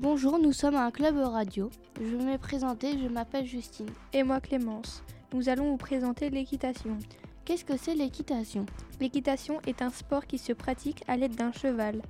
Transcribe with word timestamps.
Bonjour, 0.00 0.40
nous 0.40 0.52
sommes 0.52 0.74
à 0.74 0.84
un 0.84 0.90
club 0.90 1.16
radio. 1.18 1.70
Je 2.00 2.16
vais 2.16 2.32
me 2.32 2.36
présenter, 2.36 2.98
je 2.98 3.06
m'appelle 3.06 3.46
Justine. 3.46 3.90
Et 4.12 4.24
moi 4.24 4.40
Clémence. 4.40 5.04
Nous 5.32 5.48
allons 5.48 5.70
vous 5.70 5.76
présenter 5.76 6.30
l'équitation. 6.30 6.98
Qu'est-ce 7.44 7.64
que 7.64 7.76
c'est 7.76 7.94
l'équitation? 7.94 8.66
L'équitation 9.00 9.60
est 9.68 9.82
un 9.82 9.90
sport 9.90 10.26
qui 10.26 10.38
se 10.38 10.52
pratique 10.52 11.04
à 11.06 11.16
l'aide 11.16 11.36
d'un 11.36 11.52
cheval. 11.52 12.02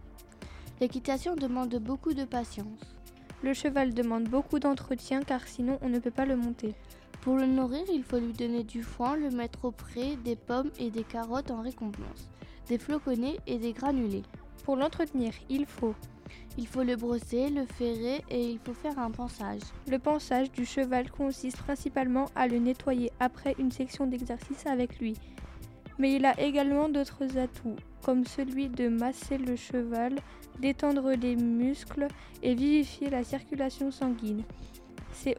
L'équitation 0.81 1.37
demande 1.37 1.75
beaucoup 1.77 2.15
de 2.15 2.25
patience. 2.25 2.97
Le 3.43 3.53
cheval 3.53 3.93
demande 3.93 4.31
beaucoup 4.31 4.59
d'entretien 4.59 5.21
car 5.21 5.47
sinon 5.47 5.79
on 5.83 5.91
ne 5.91 5.99
peut 5.99 6.11
pas 6.11 6.25
le 6.25 6.37
monter. 6.37 6.75
Pour 7.21 7.37
le 7.37 7.45
nourrir, 7.45 7.85
il 7.93 8.03
faut 8.03 8.19
lui 8.19 8.33
donner 8.33 8.65
du 8.65 8.83
foin, 8.83 9.15
le 9.15 9.29
mettre 9.29 9.67
auprès 9.67 10.17
des 10.25 10.37
pommes 10.37 10.71
et 10.79 10.91
des 10.91 11.05
carottes 11.05 11.51
en 11.51 11.61
récompense, 11.61 12.31
des 12.67 12.79
floconnés 12.79 13.39
et 13.47 13.59
des 13.59 13.75
granulés. 13.75 14.25
Pour 14.65 14.77
l'entretenir, 14.77 15.35
il 15.51 15.67
faut 15.67 15.95
il 16.57 16.67
faut 16.67 16.83
le 16.83 16.97
brosser, 16.97 17.51
le 17.51 17.65
ferrer 17.67 18.25
et 18.31 18.51
il 18.51 18.59
faut 18.59 18.75
faire 18.75 18.99
un 18.99 19.11
pansage. 19.11 19.61
Le 19.89 19.99
pansage 19.99 20.53
du 20.53 20.65
cheval 20.65 21.11
consiste 21.11 21.59
principalement 21.59 22.27
à 22.35 22.47
le 22.47 22.59
nettoyer 22.59 23.11
après 23.21 23.55
une 23.59 23.71
section 23.71 24.07
d'exercice 24.07 24.67
avec 24.67 24.99
lui. 24.99 25.15
Mais 25.99 26.15
il 26.15 26.25
a 26.25 26.39
également 26.41 26.89
d'autres 26.89 27.39
atouts, 27.39 27.77
comme 28.03 28.25
celui 28.25 28.69
de 28.69 28.89
masser 28.89 29.39
le 29.39 29.57
cheval, 29.57 30.17
d'étendre 30.61 31.13
les 31.13 31.37
muscles 31.37 32.09
et 32.43 32.55
vivifier 32.55 33.11
la 33.11 33.25
circulation 33.25 33.91
sanguine. 33.91 34.43
C'est 35.13 35.37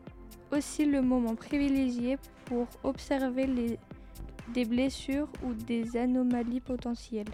aussi 0.52 0.86
le 0.86 1.02
moment 1.02 1.36
privilégié 1.36 2.18
pour 2.46 2.68
observer 2.84 3.48
les, 3.48 3.80
des 4.54 4.66
blessures 4.66 5.28
ou 5.44 5.54
des 5.54 5.98
anomalies 5.98 6.62
potentielles. 6.62 7.30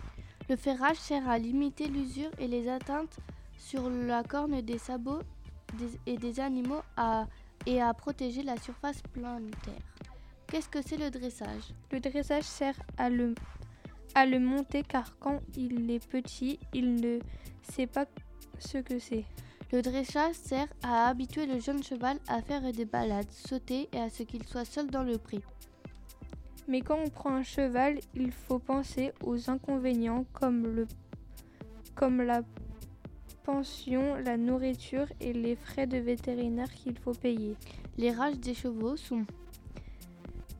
Le 0.49 0.55
ferrage 0.55 0.97
sert 0.97 1.29
à 1.29 1.37
limiter 1.37 1.87
l'usure 1.87 2.31
et 2.39 2.47
les 2.47 2.67
atteintes 2.67 3.17
sur 3.61 3.89
la 3.89 4.23
corne 4.23 4.59
des 4.61 4.79
sabots 4.79 5.21
et 6.07 6.17
des 6.17 6.39
animaux 6.39 6.81
et 7.67 7.79
à 7.79 7.93
protéger 7.93 8.41
la 8.41 8.57
surface 8.57 9.01
plantaire. 9.13 9.85
Qu'est-ce 10.47 10.67
que 10.67 10.81
c'est 10.81 10.97
le 10.97 11.11
dressage? 11.11 11.73
Le 11.91 11.99
dressage 11.99 12.43
sert 12.43 12.75
à 12.97 13.09
le, 13.09 13.35
à 14.15 14.25
le 14.25 14.39
monter 14.39 14.83
car 14.83 15.17
quand 15.19 15.39
il 15.55 15.89
est 15.91 16.05
petit, 16.05 16.59
il 16.73 16.95
ne 16.95 17.19
sait 17.61 17.87
pas 17.87 18.05
ce 18.59 18.79
que 18.79 18.97
c'est. 18.99 19.25
Le 19.71 19.81
dressage 19.81 20.35
sert 20.35 20.67
à 20.83 21.07
habituer 21.07 21.45
le 21.45 21.59
jeune 21.59 21.83
cheval 21.83 22.17
à 22.27 22.41
faire 22.41 22.73
des 22.73 22.85
balades, 22.85 23.31
sauter 23.31 23.87
et 23.93 23.99
à 23.99 24.09
ce 24.09 24.23
qu'il 24.23 24.43
soit 24.45 24.65
seul 24.65 24.89
dans 24.89 25.03
le 25.03 25.17
pré. 25.17 25.39
Mais 26.67 26.81
quand 26.81 26.97
on 26.97 27.09
prend 27.09 27.35
un 27.35 27.43
cheval, 27.43 27.99
il 28.15 28.31
faut 28.31 28.59
penser 28.59 29.13
aux 29.23 29.49
inconvénients 29.49 30.25
comme, 30.33 30.63
le, 30.63 30.87
comme 31.95 32.21
la 32.21 32.41
pension, 33.43 34.15
la 34.15 34.37
nourriture 34.37 35.07
et 35.19 35.33
les 35.33 35.55
frais 35.55 35.87
de 35.87 35.97
vétérinaire 35.97 36.71
qu'il 36.73 36.97
faut 36.97 37.13
payer. 37.13 37.55
Les 37.97 38.11
races 38.11 38.39
des 38.39 38.53
chevaux 38.53 38.97
sont 38.97 39.25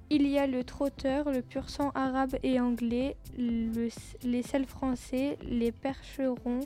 il 0.10 0.28
y 0.28 0.38
a 0.38 0.46
le 0.46 0.66
trotteur, 0.66 1.32
le 1.32 1.42
pur 1.42 1.70
sang 1.70 1.92
arabe 1.96 2.36
et 2.44 2.60
anglais, 2.60 3.16
les 3.38 4.44
selles 4.44 4.66
français, 4.66 5.38
les 5.42 5.72
percherons, 5.72 6.60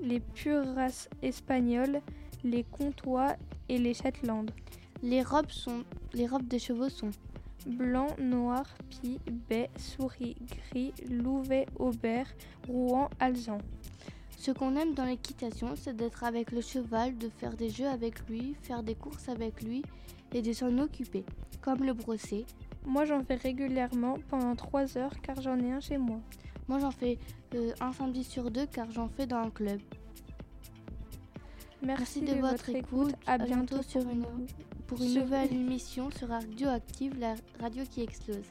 les 0.00 0.20
pures 0.20 0.64
races 0.76 1.10
espagnoles, 1.20 2.00
les 2.44 2.62
comtois 2.62 3.34
et 3.68 3.78
les 3.78 3.94
Shetland. 3.94 4.48
Les 5.02 5.22
robes, 5.22 5.50
sont, 5.50 5.82
les 6.12 6.28
robes 6.28 6.46
des 6.46 6.60
chevaux 6.60 6.88
sont 6.88 7.10
blanc, 7.66 8.08
noir, 8.20 8.64
pie, 8.90 9.18
baie, 9.48 9.70
souris, 9.76 10.36
gris, 10.70 10.92
louvet, 11.10 11.66
aubert, 11.78 12.32
rouen, 12.68 13.10
alzan. 13.18 13.58
Ce 14.44 14.50
qu'on 14.50 14.76
aime 14.76 14.92
dans 14.92 15.06
l'équitation, 15.06 15.74
c'est 15.74 15.96
d'être 15.96 16.22
avec 16.22 16.52
le 16.52 16.60
cheval, 16.60 17.16
de 17.16 17.30
faire 17.30 17.56
des 17.56 17.70
jeux 17.70 17.86
avec 17.86 18.28
lui, 18.28 18.54
faire 18.60 18.82
des 18.82 18.94
courses 18.94 19.30
avec 19.30 19.62
lui 19.62 19.82
et 20.34 20.42
de 20.42 20.52
s'en 20.52 20.76
occuper, 20.80 21.24
comme 21.62 21.82
le 21.82 21.94
brosser. 21.94 22.44
Moi 22.84 23.06
j'en 23.06 23.22
fais 23.22 23.36
régulièrement 23.36 24.18
pendant 24.28 24.54
3 24.54 24.98
heures 24.98 25.18
car 25.22 25.40
j'en 25.40 25.58
ai 25.60 25.72
un 25.72 25.80
chez 25.80 25.96
moi. 25.96 26.20
Moi 26.68 26.78
j'en 26.78 26.90
fais 26.90 27.16
euh, 27.54 27.72
un 27.80 27.92
samedi 27.92 28.22
sur 28.22 28.50
deux 28.50 28.66
car 28.66 28.90
j'en 28.90 29.08
fais 29.08 29.26
dans 29.26 29.38
un 29.38 29.48
club. 29.48 29.80
Merci, 31.82 32.20
de, 32.20 32.34
votre 32.34 32.68
écoute. 32.68 33.14
À 33.26 33.38
bientôt, 33.38 33.80
sur 33.82 34.02
une, 34.02 34.26
pour 34.86 35.00
une 35.00 35.22
nouvelle 35.22 35.54
émission 35.54 36.10
sur 36.10 36.28
Radioactive, 36.28 37.18
la 37.18 37.34
radio 37.60 37.82
qui 37.90 38.02
explose. 38.02 38.44